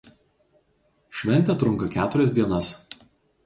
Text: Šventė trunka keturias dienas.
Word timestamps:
Šventė 1.21 1.57
trunka 1.65 1.93
keturias 1.99 2.37
dienas. 2.41 2.75